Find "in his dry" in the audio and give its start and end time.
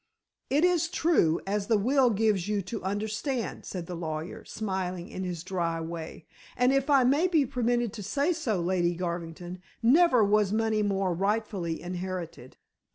5.07-5.79